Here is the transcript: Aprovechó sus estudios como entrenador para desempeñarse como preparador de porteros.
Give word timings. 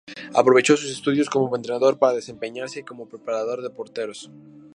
Aprovechó 0.33 0.75
sus 0.77 0.89
estudios 0.89 1.29
como 1.29 1.55
entrenador 1.55 1.99
para 1.99 2.13
desempeñarse 2.15 2.83
como 2.83 3.07
preparador 3.07 3.61
de 3.61 3.69
porteros. 3.69 4.31